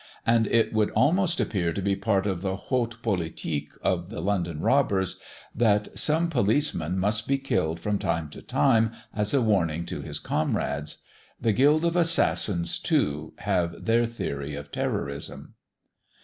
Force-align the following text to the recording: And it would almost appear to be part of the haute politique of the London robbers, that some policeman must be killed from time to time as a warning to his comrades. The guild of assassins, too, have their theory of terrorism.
And 0.25 0.47
it 0.47 0.73
would 0.73 0.89
almost 0.89 1.39
appear 1.39 1.71
to 1.73 1.79
be 1.79 1.95
part 1.95 2.25
of 2.25 2.41
the 2.41 2.55
haute 2.55 3.03
politique 3.03 3.69
of 3.83 4.09
the 4.09 4.19
London 4.19 4.59
robbers, 4.59 5.19
that 5.53 5.89
some 5.95 6.27
policeman 6.27 6.97
must 6.97 7.27
be 7.27 7.37
killed 7.37 7.79
from 7.79 7.99
time 7.99 8.27
to 8.31 8.41
time 8.41 8.93
as 9.13 9.31
a 9.31 9.43
warning 9.43 9.85
to 9.85 10.01
his 10.01 10.17
comrades. 10.17 11.03
The 11.39 11.53
guild 11.53 11.85
of 11.85 11.95
assassins, 11.95 12.79
too, 12.79 13.33
have 13.41 13.85
their 13.85 14.07
theory 14.07 14.55
of 14.55 14.71
terrorism. 14.71 15.53